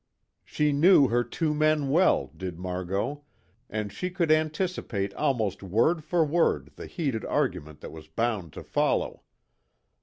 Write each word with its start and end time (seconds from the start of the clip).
She 0.43 0.71
knew 0.71 1.09
her 1.09 1.23
two 1.23 1.53
men 1.53 1.91
well, 1.91 2.31
did 2.35 2.57
Margot, 2.57 3.23
and 3.69 3.93
she 3.93 4.09
could 4.09 4.31
anticipate 4.31 5.13
almost 5.13 5.61
word 5.61 6.03
for 6.03 6.25
word 6.25 6.71
the 6.75 6.87
heated 6.87 7.23
argument 7.25 7.81
that 7.81 7.91
was 7.91 8.07
bound 8.07 8.51
to 8.53 8.63
follow. 8.63 9.21